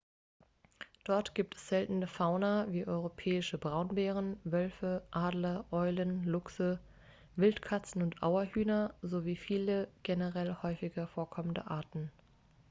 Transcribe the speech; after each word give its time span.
dort 1.05 1.35
gibt 1.35 1.55
es 1.57 1.67
seltene 1.69 2.07
fauna 2.07 2.65
wie 2.71 2.87
europäische 2.87 3.59
braunbären 3.59 4.35
wölfe 4.43 5.03
adler 5.11 5.63
eulen 5.69 6.23
luchse 6.25 6.79
wildkatzen 7.35 8.01
und 8.01 8.23
auerhühner 8.23 8.95
sowie 9.03 9.35
viele 9.35 9.89
generell 10.01 10.55
häufiger 10.63 11.07
vorkommende 11.07 11.67
arten 11.67 12.11